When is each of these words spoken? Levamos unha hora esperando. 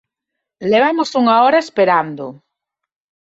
Levamos 0.71 1.09
unha 1.21 1.35
hora 1.43 1.63
esperando. 1.65 2.25